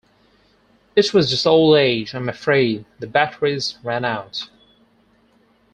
It 0.95 1.13
was 1.13 1.29
just 1.29 1.45
old 1.45 1.77
age, 1.77 2.15
I'm 2.15 2.27
afraid- 2.27 2.85
the 2.99 3.05
batteries 3.05 3.77
ran 3.83 4.03
out. 4.03 4.49